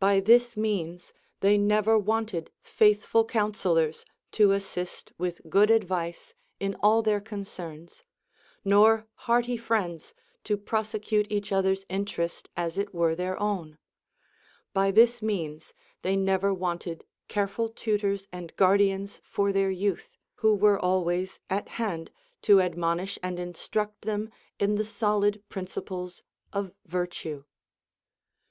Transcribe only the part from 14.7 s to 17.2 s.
by this means they never wanted